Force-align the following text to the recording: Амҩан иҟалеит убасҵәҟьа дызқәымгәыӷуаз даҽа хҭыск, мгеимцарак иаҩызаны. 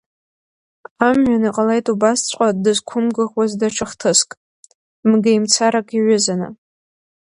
Амҩан 1.07 1.43
иҟалеит 1.47 1.85
убасҵәҟьа 1.93 2.49
дызқәымгәыӷуаз 2.63 3.51
даҽа 3.59 3.85
хҭыск, 3.91 4.29
мгеимцарак 5.09 5.87
иаҩызаны. 5.93 6.47